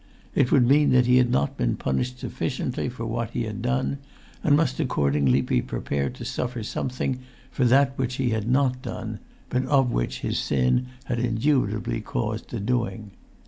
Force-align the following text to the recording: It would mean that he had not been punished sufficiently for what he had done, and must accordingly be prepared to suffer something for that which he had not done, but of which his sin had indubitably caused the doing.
It 0.33 0.51
would 0.51 0.67
mean 0.67 0.89
that 0.93 1.05
he 1.05 1.17
had 1.17 1.29
not 1.29 1.57
been 1.57 1.75
punished 1.75 2.17
sufficiently 2.17 2.89
for 2.89 3.05
what 3.05 3.29
he 3.29 3.43
had 3.43 3.61
done, 3.61 3.99
and 4.43 4.57
must 4.57 4.79
accordingly 4.79 5.41
be 5.41 5.61
prepared 5.61 6.15
to 6.15 6.25
suffer 6.25 6.63
something 6.63 7.19
for 7.51 7.65
that 7.65 7.95
which 7.99 8.15
he 8.15 8.31
had 8.31 8.47
not 8.49 8.81
done, 8.81 9.19
but 9.51 9.63
of 9.65 9.91
which 9.91 10.21
his 10.21 10.39
sin 10.39 10.87
had 11.03 11.19
indubitably 11.19 12.01
caused 12.01 12.49
the 12.49 12.59
doing. 12.59 13.11